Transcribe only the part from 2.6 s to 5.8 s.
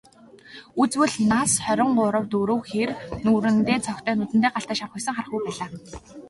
хэр, нүүрэндээ цогтой, нүдэндээ галтай, шавхийсэн хархүү байлаа.